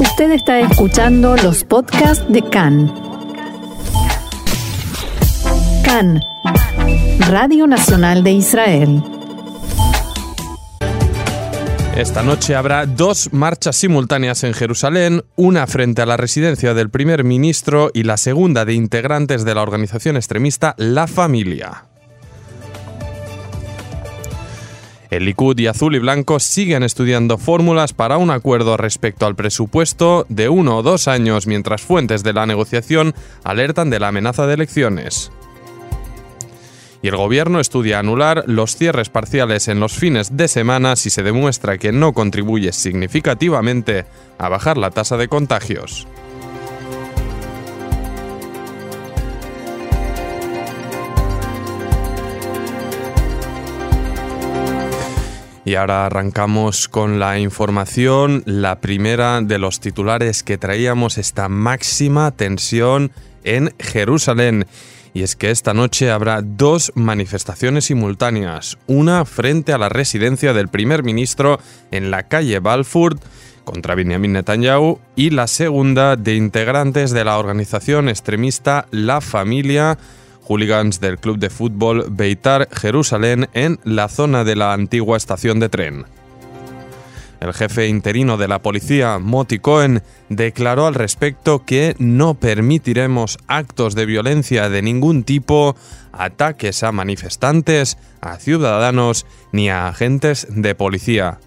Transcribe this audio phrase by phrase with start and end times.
[0.00, 2.92] Usted está escuchando los podcasts de CAN.
[5.84, 6.20] CAN,
[7.28, 9.02] Radio Nacional de Israel.
[11.96, 17.24] Esta noche habrá dos marchas simultáneas en Jerusalén, una frente a la residencia del primer
[17.24, 21.87] ministro y la segunda de integrantes de la organización extremista La Familia.
[25.10, 30.26] El Likud y Azul y Blanco siguen estudiando fórmulas para un acuerdo respecto al presupuesto
[30.28, 34.54] de uno o dos años mientras fuentes de la negociación alertan de la amenaza de
[34.54, 35.30] elecciones
[37.02, 41.22] y el gobierno estudia anular los cierres parciales en los fines de semana si se
[41.22, 44.04] demuestra que no contribuye significativamente
[44.38, 46.06] a bajar la tasa de contagios.
[55.68, 62.30] Y ahora arrancamos con la información, la primera de los titulares que traíamos esta máxima
[62.30, 63.12] tensión
[63.44, 64.64] en Jerusalén.
[65.12, 70.68] Y es que esta noche habrá dos manifestaciones simultáneas, una frente a la residencia del
[70.68, 71.60] primer ministro
[71.90, 73.18] en la calle Balfour
[73.64, 79.98] contra Benjamin Netanyahu y la segunda de integrantes de la organización extremista La Familia,
[80.48, 85.68] hooligans del club de fútbol Beitar Jerusalén en la zona de la antigua estación de
[85.68, 86.06] tren.
[87.40, 93.94] El jefe interino de la policía, Moti Cohen, declaró al respecto que no permitiremos actos
[93.94, 95.76] de violencia de ningún tipo,
[96.12, 101.38] ataques a manifestantes, a ciudadanos ni a agentes de policía.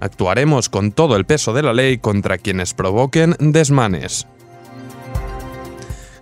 [0.00, 4.26] Actuaremos con todo el peso de la ley contra quienes provoquen desmanes.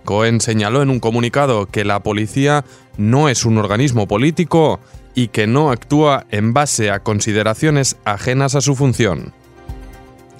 [0.05, 2.63] Cohen señaló en un comunicado que la policía
[2.97, 4.79] no es un organismo político
[5.13, 9.33] y que no actúa en base a consideraciones ajenas a su función.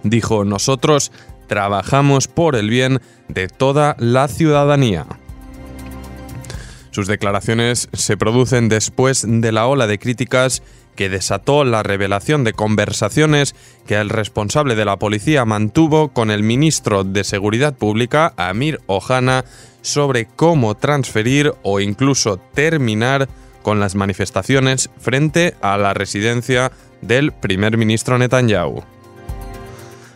[0.04, 1.12] Dijo, nosotros
[1.48, 5.06] trabajamos por el bien de toda la ciudadanía.
[6.96, 10.64] Sus declaraciones se producen después de la ola de críticas
[10.96, 13.54] que desató la revelación de conversaciones
[13.86, 19.44] que el responsable de la policía mantuvo con el ministro de Seguridad Pública, Amir Ohana,
[19.82, 23.28] sobre cómo transferir o incluso terminar
[23.62, 28.95] con las manifestaciones frente a la residencia del primer ministro Netanyahu.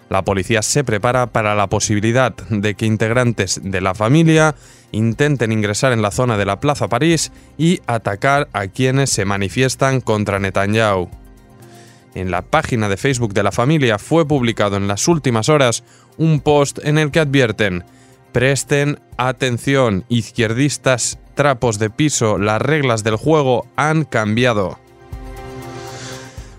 [0.10, 4.56] La policía se prepara para la posibilidad de que integrantes de la familia
[4.92, 10.02] intenten ingresar en la zona de la Plaza París y atacar a quienes se manifiestan
[10.02, 11.10] contra Netanyahu.
[12.16, 15.84] En la página de Facebook de la familia fue publicado en las últimas horas
[16.18, 17.84] un post en el que advierten
[18.32, 24.78] Presten atención, izquierdistas trapos de piso, las reglas del juego han cambiado.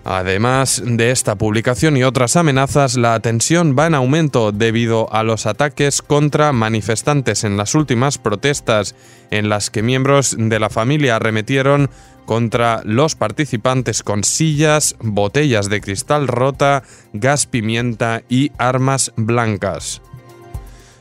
[0.03, 5.45] Además de esta publicación y otras amenazas, la tensión va en aumento debido a los
[5.45, 8.95] ataques contra manifestantes en las últimas protestas,
[9.29, 11.91] en las que miembros de la familia arremetieron
[12.25, 16.81] contra los participantes con sillas, botellas de cristal rota,
[17.13, 20.01] gas pimienta y armas blancas.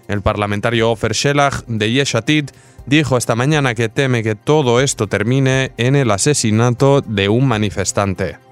[0.09, 2.50] El parlamentario Ofer Shelah de Yeshatid
[2.84, 8.50] dijo esta mañana que teme que todo esto termine en el asesinato de un manifestante.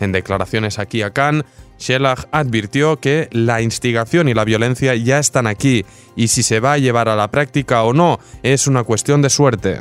[0.00, 1.44] En declaraciones aquí a Cannes,
[1.78, 5.84] Shelah advirtió que la instigación y la violencia ya están aquí
[6.16, 9.30] y si se va a llevar a la práctica o no es una cuestión de
[9.30, 9.80] suerte.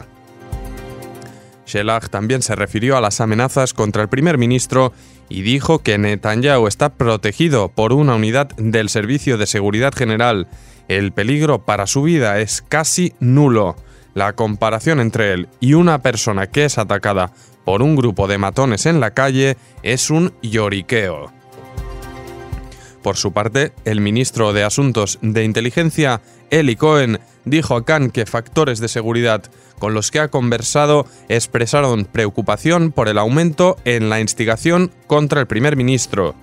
[1.66, 4.94] Shelah también se refirió a las amenazas contra el primer ministro
[5.30, 10.48] y dijo que Netanyahu está protegido por una unidad del Servicio de Seguridad General
[10.90, 13.76] el peligro para su vida es casi nulo.
[14.16, 17.32] La comparación entre él y una persona que es atacada
[17.70, 21.32] por un grupo de matones en la calle es un lloriqueo.
[23.04, 26.20] Por su parte, el ministro de Asuntos de Inteligencia,
[26.50, 29.44] Eli Cohen, dijo a Khan que factores de seguridad
[29.78, 35.46] con los que ha conversado expresaron preocupación por el aumento en la instigación contra el
[35.46, 36.34] primer ministro.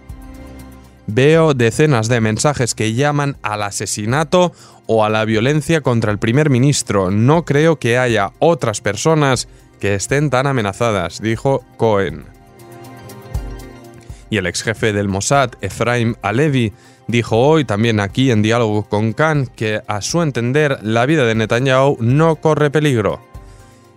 [1.08, 4.52] Veo decenas de mensajes que llaman al asesinato
[4.86, 7.10] o a la violencia contra el primer ministro.
[7.10, 9.48] No creo que haya otras personas
[9.80, 12.24] que estén tan amenazadas, dijo Cohen.
[14.30, 16.72] Y el ex jefe del Mossad, Efraim Alevi,
[17.06, 21.34] dijo hoy también aquí en diálogo con Khan que a su entender la vida de
[21.34, 23.20] Netanyahu no corre peligro.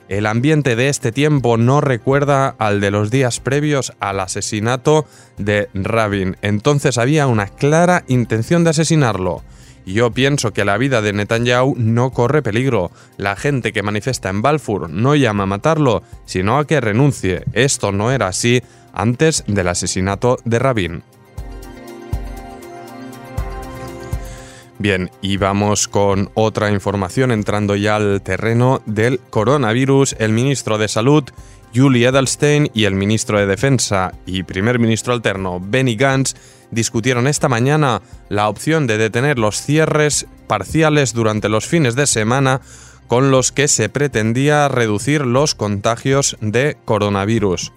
[0.08, 5.06] El ambiente de este tiempo no recuerda al de los días previos al asesinato
[5.38, 6.36] de Rabin.
[6.42, 9.44] Entonces había una clara intención de asesinarlo.
[9.90, 12.92] Yo pienso que la vida de Netanyahu no corre peligro.
[13.18, 17.44] La gente que manifiesta en Balfour no llama a matarlo, sino a que renuncie.
[17.54, 18.62] Esto no era así
[18.94, 21.04] antes del asesinato de Rabin.
[24.78, 30.16] Bien, y vamos con otra información entrando ya al terreno del coronavirus.
[30.20, 31.24] El ministro de Salud,
[31.74, 36.36] Julie Edelstein, y el ministro de Defensa y primer ministro alterno, Benny Gantz,
[36.72, 42.62] discutieron esta mañana la opción de detener los cierres parciales durante los fines de semana
[43.08, 47.74] con los que se pretendía reducir los contagios de coronavirus.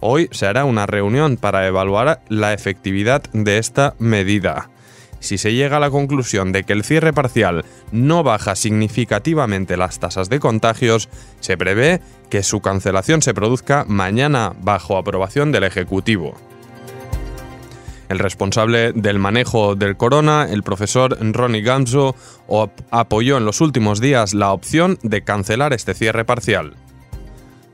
[0.00, 4.70] Hoy se hará una reunión para evaluar la efectividad de esta medida
[5.24, 9.98] si se llega a la conclusión de que el cierre parcial no baja significativamente las
[9.98, 11.08] tasas de contagios,
[11.40, 16.34] se prevé que su cancelación se produzca mañana bajo aprobación del Ejecutivo.
[18.08, 22.14] El responsable del manejo del corona, el profesor Ronnie Gamzo,
[22.90, 26.74] apoyó en los últimos días la opción de cancelar este cierre parcial.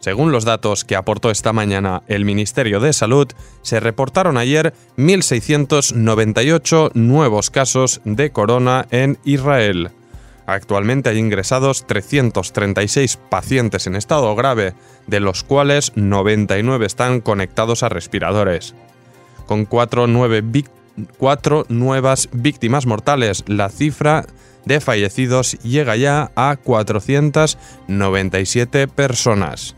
[0.01, 3.29] Según los datos que aportó esta mañana el Ministerio de Salud,
[3.61, 9.91] se reportaron ayer 1.698 nuevos casos de corona en Israel.
[10.47, 14.73] Actualmente hay ingresados 336 pacientes en estado grave,
[15.07, 18.75] de los cuales 99 están conectados a respiradores.
[19.45, 20.07] Con cuatro,
[21.19, 24.25] cuatro nuevas víctimas mortales, la cifra
[24.65, 29.77] de fallecidos llega ya a 497 personas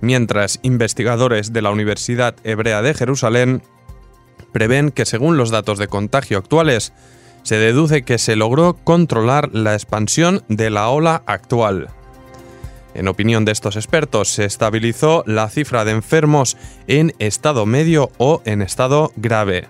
[0.00, 3.62] mientras investigadores de la Universidad Hebrea de Jerusalén
[4.52, 6.92] prevén que según los datos de contagio actuales,
[7.42, 11.88] se deduce que se logró controlar la expansión de la ola actual.
[12.94, 16.56] En opinión de estos expertos, se estabilizó la cifra de enfermos
[16.88, 19.68] en estado medio o en estado grave.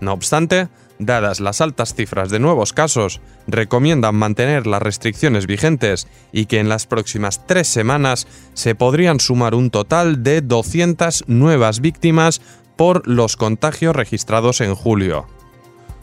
[0.00, 6.46] No obstante, dadas las altas cifras de nuevos casos, recomiendan mantener las restricciones vigentes y
[6.46, 12.40] que en las próximas tres semanas se podrían sumar un total de 200 nuevas víctimas
[12.76, 15.26] por los contagios registrados en julio.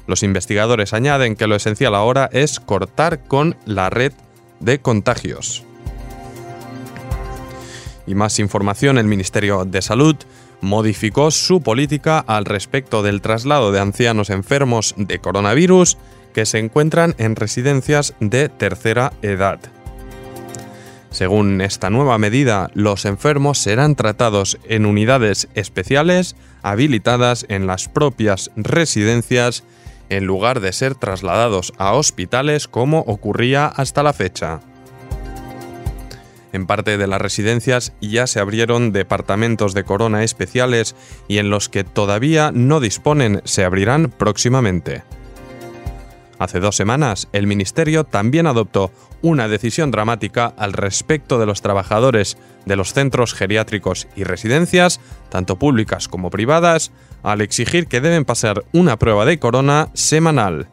[0.07, 4.13] Los investigadores añaden que lo esencial ahora es cortar con la red
[4.59, 5.63] de contagios.
[8.05, 10.17] Y más información, el Ministerio de Salud
[10.63, 15.97] modificó su política al respecto del traslado de ancianos enfermos de coronavirus
[16.33, 19.59] que se encuentran en residencias de tercera edad.
[21.11, 28.49] Según esta nueva medida, los enfermos serán tratados en unidades especiales habilitadas en las propias
[28.55, 29.65] residencias
[30.09, 34.61] en lugar de ser trasladados a hospitales como ocurría hasta la fecha.
[36.53, 40.95] En parte de las residencias ya se abrieron departamentos de corona especiales
[41.27, 45.03] y en los que todavía no disponen se abrirán próximamente.
[46.37, 48.91] Hace dos semanas, el Ministerio también adoptó
[49.23, 55.57] una decisión dramática al respecto de los trabajadores de los centros geriátricos y residencias, tanto
[55.57, 56.91] públicas como privadas,
[57.23, 60.67] al exigir que deben pasar una prueba de corona semanal.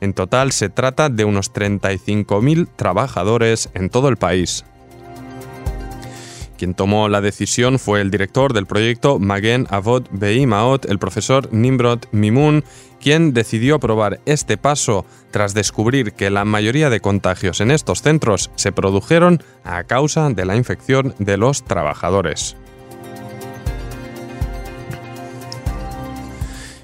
[0.00, 4.64] En total se trata de unos 35.000 trabajadores en todo el país.
[6.58, 12.00] Quien tomó la decisión fue el director del proyecto Magen Avot Beimaot, el profesor Nimrod
[12.10, 12.64] Mimun,
[13.00, 18.50] quien decidió aprobar este paso tras descubrir que la mayoría de contagios en estos centros
[18.56, 22.56] se produjeron a causa de la infección de los trabajadores.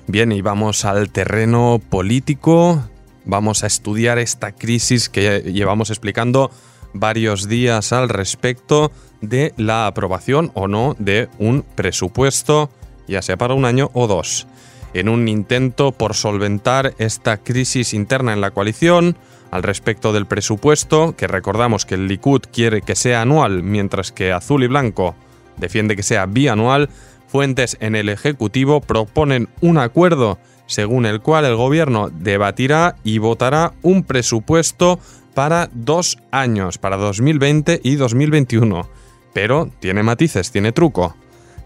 [0.06, 2.80] Bien, y vamos al terreno político.
[3.24, 6.52] Vamos a estudiar esta crisis que llevamos explicando
[6.92, 8.92] varios días al respecto
[9.28, 12.70] de la aprobación o no de un presupuesto,
[13.08, 14.46] ya sea para un año o dos.
[14.92, 19.16] En un intento por solventar esta crisis interna en la coalición,
[19.50, 24.32] al respecto del presupuesto, que recordamos que el Likud quiere que sea anual, mientras que
[24.32, 25.14] Azul y Blanco
[25.56, 26.88] defiende que sea bianual,
[27.28, 33.74] fuentes en el Ejecutivo proponen un acuerdo según el cual el gobierno debatirá y votará
[33.82, 34.98] un presupuesto
[35.34, 38.88] para dos años, para 2020 y 2021.
[39.34, 41.14] Pero tiene matices, tiene truco.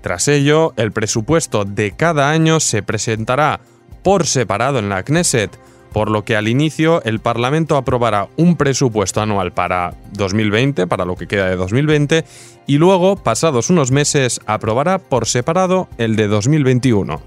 [0.01, 3.61] Tras ello, el presupuesto de cada año se presentará
[4.03, 5.57] por separado en la Knesset,
[5.93, 11.17] por lo que al inicio el Parlamento aprobará un presupuesto anual para 2020, para lo
[11.17, 12.25] que queda de 2020,
[12.67, 17.21] y luego, pasados unos meses, aprobará por separado el de 2021.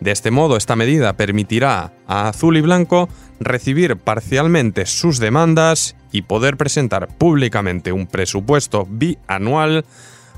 [0.00, 3.08] De este modo, esta medida permitirá a Azul y Blanco
[3.40, 9.84] recibir parcialmente sus demandas y poder presentar públicamente un presupuesto bianual,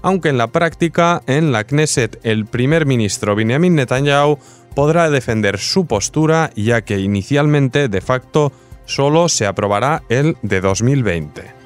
[0.02, 4.38] aunque en la práctica, en la Knesset, el primer ministro Benjamin Netanyahu
[4.75, 8.52] podrá defender su postura, ya que inicialmente, de facto,
[8.87, 11.57] solo se aprobará el de 2020.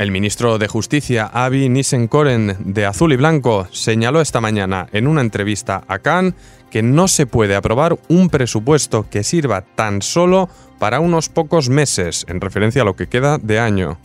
[0.00, 5.20] El ministro de Justicia, Avi Nissenkoren, de Azul y Blanco, señaló esta mañana en una
[5.20, 6.32] entrevista a Cannes
[6.70, 12.24] que no se puede aprobar un presupuesto que sirva tan solo para unos pocos meses,
[12.30, 13.98] en referencia a lo que queda de año.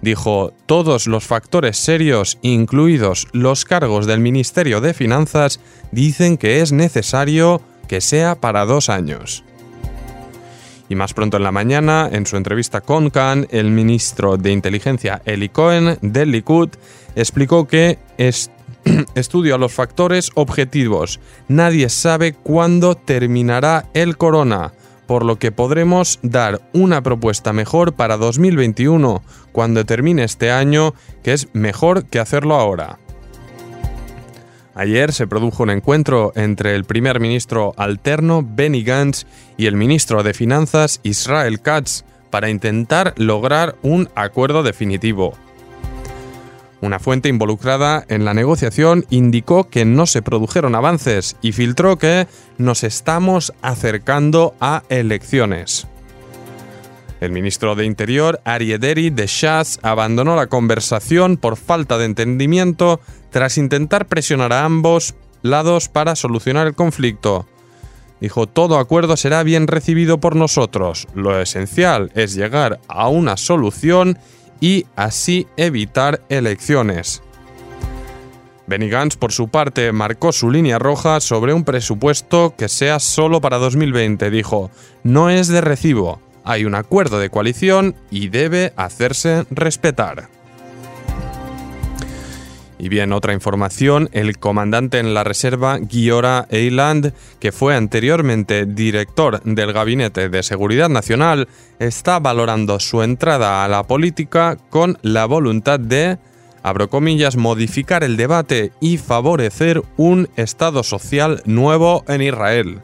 [0.00, 5.60] Dijo, todos los factores serios, incluidos los cargos del Ministerio de Finanzas,
[5.92, 9.44] dicen que es necesario que sea para dos años.
[10.90, 15.22] Y más pronto en la mañana, en su entrevista con Khan, el ministro de Inteligencia
[15.24, 16.70] Eli Cohen del Likud
[17.14, 18.50] explicó que es
[19.14, 21.20] estudio a los factores objetivos.
[21.46, 24.72] Nadie sabe cuándo terminará el corona,
[25.06, 31.34] por lo que podremos dar una propuesta mejor para 2021, cuando termine este año, que
[31.34, 32.98] es mejor que hacerlo ahora.
[34.80, 39.26] Ayer se produjo un encuentro entre el primer ministro alterno Benny Gantz
[39.58, 45.34] y el ministro de Finanzas Israel Katz para intentar lograr un acuerdo definitivo.
[46.80, 52.26] Una fuente involucrada en la negociación indicó que no se produjeron avances y filtró que
[52.56, 55.88] nos estamos acercando a elecciones.
[57.20, 63.00] El ministro de Interior, Ariederi de Shas, abandonó la conversación por falta de entendimiento
[63.30, 67.46] tras intentar presionar a ambos lados para solucionar el conflicto.
[68.22, 71.08] Dijo, todo acuerdo será bien recibido por nosotros.
[71.14, 74.18] Lo esencial es llegar a una solución
[74.60, 77.22] y así evitar elecciones.
[78.66, 83.40] Benny Gantz, por su parte, marcó su línea roja sobre un presupuesto que sea solo
[83.40, 84.30] para 2020.
[84.30, 84.70] Dijo,
[85.02, 90.28] no es de recibo, hay un acuerdo de coalición y debe hacerse respetar.
[92.82, 99.42] Y bien, otra información, el comandante en la reserva Giora Eiland, que fue anteriormente director
[99.42, 101.46] del Gabinete de Seguridad Nacional,
[101.78, 106.16] está valorando su entrada a la política con la voluntad de,
[106.62, 112.80] abro comillas, modificar el debate y favorecer un Estado social nuevo en Israel.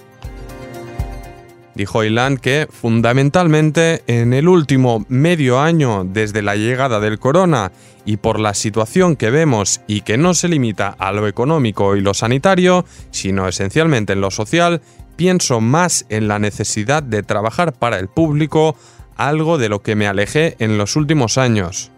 [1.76, 7.71] Dijo Ilan que, fundamentalmente, en el último medio año desde la llegada del corona
[8.06, 12.00] y por la situación que vemos y que no se limita a lo económico y
[12.00, 14.80] lo sanitario, sino esencialmente en lo social,
[15.16, 18.75] pienso más en la necesidad de trabajar para el público,
[19.16, 21.90] algo de lo que me alejé en los últimos años.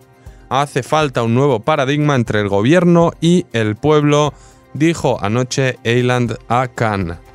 [0.49, 4.35] Hace falta un nuevo paradigma entre el gobierno y el pueblo,
[4.75, 7.28] dijo anoche Eiland a Khan.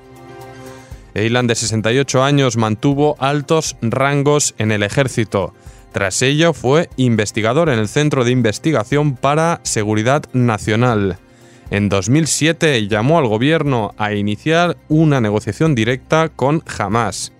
[1.13, 5.53] Eiland, de 68 años, mantuvo altos rangos en el ejército.
[5.91, 11.17] Tras ello, fue investigador en el Centro de Investigación para Seguridad Nacional.
[11.69, 17.31] En 2007 llamó al gobierno a iniciar una negociación directa con Hamas.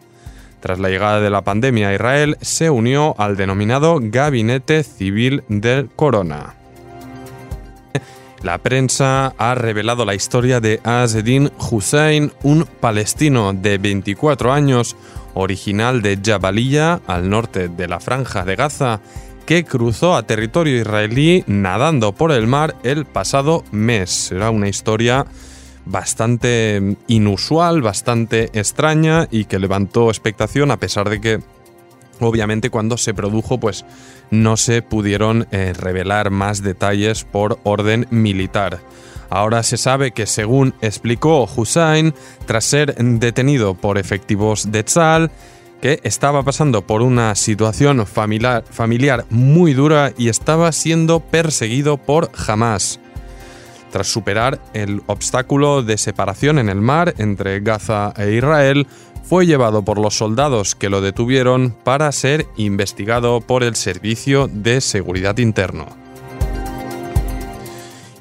[0.60, 5.90] Tras la llegada de la pandemia a Israel, se unió al denominado Gabinete Civil del
[5.90, 6.63] Corona.
[8.44, 14.98] La prensa ha revelado la historia de Azedin Hussein, un palestino de 24 años,
[15.34, 19.00] original de Jabalilla, al norte de la franja de Gaza,
[19.46, 24.34] que cruzó a territorio israelí nadando por el mar el pasado mes.
[24.34, 25.26] Era una historia
[25.86, 31.40] bastante inusual, bastante extraña y que levantó expectación a pesar de que
[32.20, 33.86] Obviamente cuando se produjo pues
[34.32, 38.80] no se pudieron eh, revelar más detalles por orden militar.
[39.30, 42.14] Ahora se sabe que según explicó Hussein,
[42.46, 45.32] tras ser detenido por efectivos de Tzal,
[45.82, 52.32] que estaba pasando por una situación familiar, familiar muy dura y estaba siendo perseguido por
[52.48, 53.00] Hamas.
[53.92, 58.88] Tras superar el obstáculo de separación en el mar entre Gaza e Israel,
[59.24, 64.82] fue llevado por los soldados que lo detuvieron para ser investigado por el Servicio de
[64.82, 65.88] Seguridad Interno.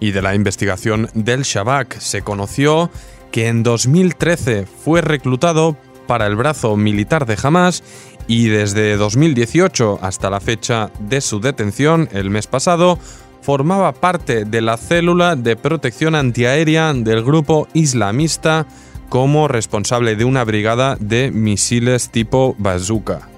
[0.00, 2.90] Y de la investigación del Shabak se conoció
[3.30, 7.82] que en 2013 fue reclutado para el brazo militar de Hamas
[8.26, 12.99] y desde 2018 hasta la fecha de su detención, el mes pasado,
[13.42, 18.66] formaba parte de la célula de protección antiaérea del grupo islamista
[19.12, 23.28] como responsable de una brigada de misiles tipo bazooka.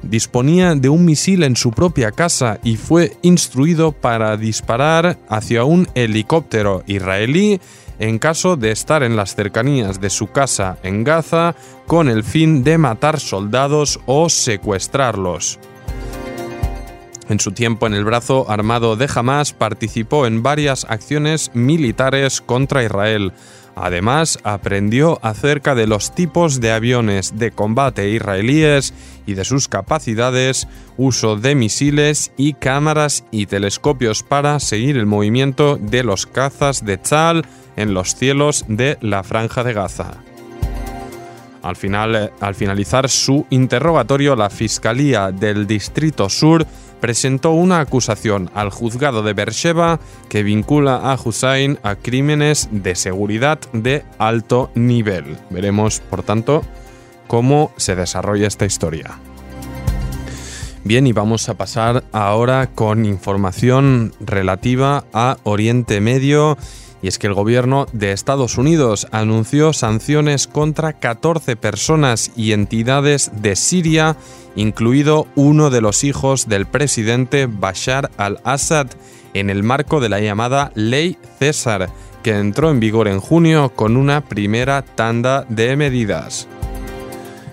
[0.00, 5.86] Disponía de un misil en su propia casa y fue instruido para disparar hacia un
[5.94, 7.60] helicóptero israelí
[7.98, 11.54] en caso de estar en las cercanías de su casa en Gaza
[11.86, 15.58] con el fin de matar soldados o secuestrarlos.
[17.28, 22.82] En su tiempo en el brazo armado de Hamas participó en varias acciones militares contra
[22.82, 23.34] Israel.
[23.76, 28.92] Además, aprendió acerca de los tipos de aviones de combate israelíes
[29.26, 35.76] y de sus capacidades, uso de misiles y cámaras y telescopios para seguir el movimiento
[35.76, 37.44] de los cazas de Tzal
[37.76, 40.14] en los cielos de la Franja de Gaza.
[41.62, 46.66] Al, final, al finalizar su interrogatorio, la Fiscalía del Distrito Sur
[47.00, 53.58] presentó una acusación al juzgado de Beersheba que vincula a Hussein a crímenes de seguridad
[53.72, 55.36] de alto nivel.
[55.50, 56.62] Veremos, por tanto,
[57.26, 59.18] cómo se desarrolla esta historia.
[60.82, 66.56] Bien, y vamos a pasar ahora con información relativa a Oriente Medio
[67.02, 73.30] y es que el gobierno de Estados Unidos anunció sanciones contra 14 personas y entidades
[73.40, 74.16] de Siria,
[74.54, 78.88] incluido uno de los hijos del presidente Bashar al-Assad,
[79.32, 81.88] en el marco de la llamada Ley César,
[82.22, 86.48] que entró en vigor en junio con una primera tanda de medidas.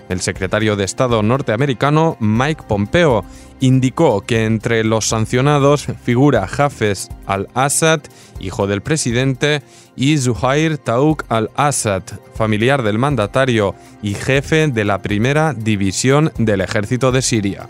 [0.08, 3.24] El secretario de Estado norteamericano Mike Pompeo
[3.60, 8.00] indicó que entre los sancionados figura Hafez al-Assad,
[8.40, 9.62] hijo del presidente,
[9.96, 12.02] y Zuhair Tauk al-Assad,
[12.34, 17.68] familiar del mandatario y jefe de la primera división del ejército de Siria.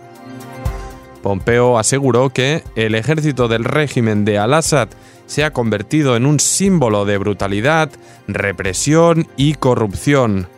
[1.23, 4.89] Pompeo aseguró que el ejército del régimen de al-Assad
[5.27, 7.91] se ha convertido en un símbolo de brutalidad,
[8.27, 10.49] represión y corrupción.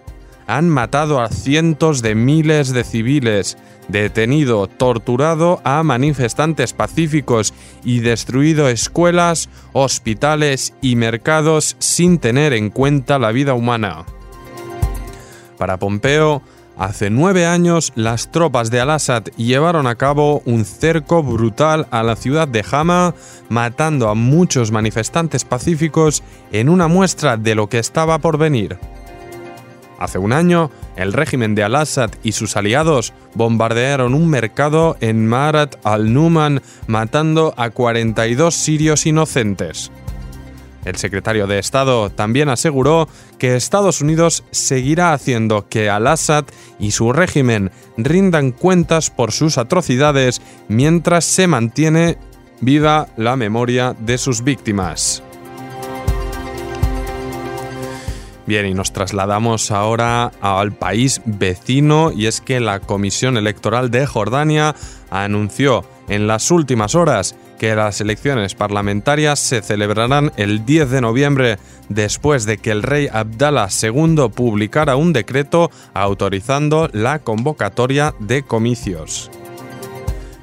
[0.47, 3.57] Han matado a cientos de miles de civiles,
[3.91, 7.55] detenido, torturado a manifestantes pacíficos
[7.85, 14.05] y destruido escuelas, hospitales y mercados sin tener en cuenta la vida humana.
[15.59, 16.43] Para Pompeo,
[16.79, 22.17] hace nueve años las tropas de Al-Assad llevaron a cabo un cerco brutal a la
[22.17, 23.15] ciudad de Hama,
[23.51, 28.79] matando a muchos manifestantes pacíficos en una muestra de lo que estaba por venir.
[30.01, 35.77] Hace un año, el régimen de Al-Assad y sus aliados bombardearon un mercado en Marat
[35.85, 39.93] al-Numan, matando a 42 sirios inocentes.
[40.87, 46.47] El secretario de Estado también aseguró que Estados Unidos seguirá haciendo que Al-Assad
[46.79, 52.17] y su régimen rindan cuentas por sus atrocidades mientras se mantiene
[52.63, 55.23] viva la memoria de sus víctimas.
[58.51, 64.07] Bien, y nos trasladamos ahora al país vecino y es que la Comisión Electoral de
[64.07, 64.75] Jordania
[65.09, 71.59] anunció en las últimas horas que las elecciones parlamentarias se celebrarán el 10 de noviembre
[71.89, 79.31] después de que el rey Abdallah II publicara un decreto autorizando la convocatoria de comicios.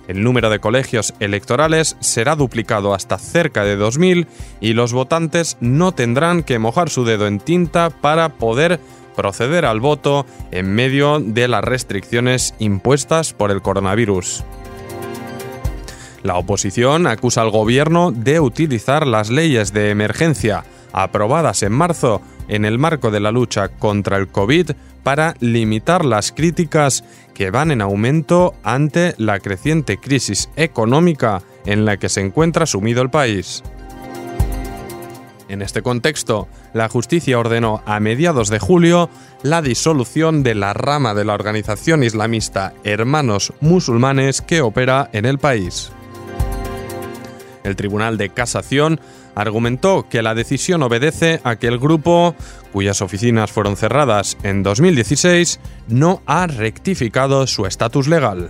[0.08, 4.28] El número de colegios electorales será duplicado hasta cerca de 2.000
[4.62, 8.80] y los votantes no tendrán que mojar su dedo en tinta para poder
[9.18, 14.46] proceder al voto en medio de las restricciones impuestas por el coronavirus.
[16.24, 22.66] La oposición acusa al gobierno de utilizar las leyes de emergencia aprobadas en marzo en
[22.66, 24.72] el marco de la lucha contra el COVID
[25.04, 31.98] para limitar las críticas que van en aumento ante la creciente crisis económica en la
[31.98, 33.64] que se encuentra sumido el país.
[35.50, 39.10] En este contexto, la justicia ordenó a mediados de julio
[39.44, 45.40] la disolución de la rama de la organización islamista Hermanos Musulmanes que opera en el
[45.40, 45.92] país.
[47.64, 49.00] El Tribunal de Casación
[49.38, 52.36] argumentó que la decisión obedece a que el grupo,
[52.74, 58.50] cuyas oficinas fueron cerradas en 2016, no ha rectificado su estatus legal.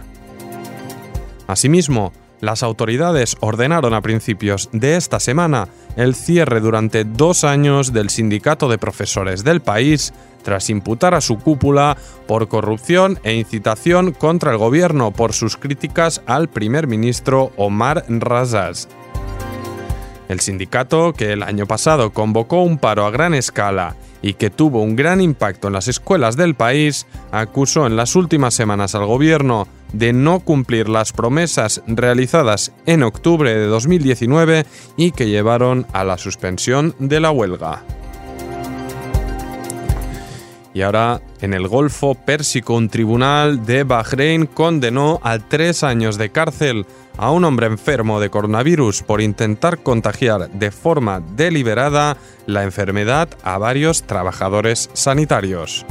[1.47, 8.09] Asimismo, las autoridades ordenaron a principios de esta semana el cierre durante dos años del
[8.09, 11.97] sindicato de profesores del país tras imputar a su cúpula
[12.27, 18.87] por corrupción e incitación contra el gobierno por sus críticas al primer ministro Omar Razaz.
[20.29, 24.81] El sindicato, que el año pasado convocó un paro a gran escala y que tuvo
[24.81, 29.67] un gran impacto en las escuelas del país, acusó en las últimas semanas al gobierno
[29.93, 34.65] de no cumplir las promesas realizadas en octubre de 2019
[34.97, 37.83] y que llevaron a la suspensión de la huelga.
[40.77, 46.29] Y ahora, en el Golfo Pérsico, un tribunal de Bahrein condenó a tres años de
[46.29, 46.85] cárcel
[47.17, 53.57] a un hombre enfermo de coronavirus por intentar contagiar de forma deliberada la enfermedad a
[53.57, 55.83] varios trabajadores sanitarios.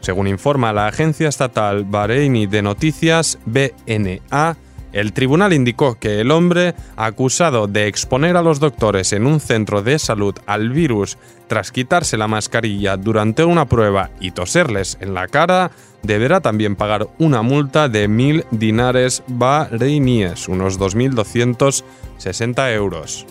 [0.00, 4.56] Según informa la agencia estatal Bahreini de noticias BNA,
[4.96, 9.82] El tribunal indicó que el hombre, acusado de exponer a los doctores en un centro
[9.82, 15.28] de salud al virus tras quitarse la mascarilla durante una prueba y toserles en la
[15.28, 15.70] cara,
[16.02, 23.26] deberá también pagar una multa de mil dinares bahreiníes, unos 2.260 euros.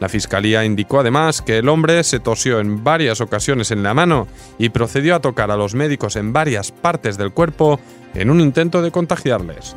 [0.00, 4.28] La fiscalía indicó además que el hombre se tosió en varias ocasiones en la mano
[4.58, 7.78] y procedió a tocar a los médicos en varias partes del cuerpo
[8.14, 9.76] en un intento de contagiarles.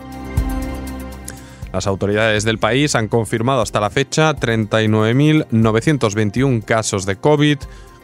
[1.75, 7.57] Las autoridades del país han confirmado hasta la fecha 39.921 casos de COVID,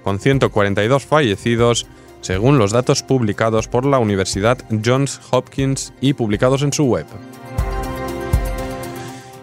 [0.04, 1.88] con 142 fallecidos,
[2.20, 7.06] según los datos publicados por la Universidad Johns Hopkins y publicados en su web.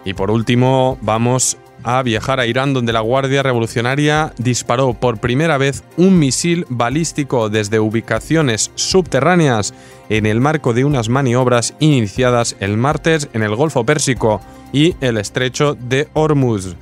[0.05, 5.57] Y por último, vamos a viajar a Irán donde la Guardia Revolucionaria disparó por primera
[5.57, 9.73] vez un misil balístico desde ubicaciones subterráneas
[10.09, 14.41] en el marco de unas maniobras iniciadas el martes en el Golfo Pérsico
[14.73, 16.75] y el estrecho de Hormuz.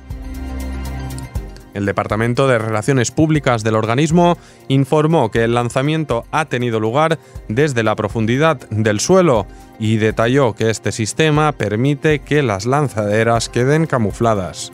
[1.74, 7.84] El Departamento de Relaciones Públicas del organismo informó que el lanzamiento ha tenido lugar desde
[7.84, 9.46] la profundidad del suelo
[9.78, 14.72] y detalló que este sistema permite que las lanzaderas queden camufladas.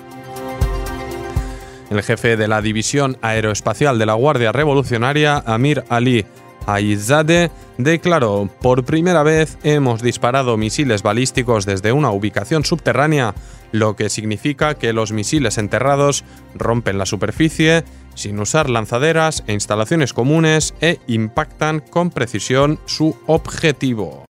[1.90, 6.24] El jefe de la División Aeroespacial de la Guardia Revolucionaria, Amir Ali
[6.66, 13.34] Aizade, declaró, por primera vez hemos disparado misiles balísticos desde una ubicación subterránea,
[13.72, 20.12] lo que significa que los misiles enterrados rompen la superficie sin usar lanzaderas e instalaciones
[20.12, 24.24] comunes e impactan con precisión su objetivo.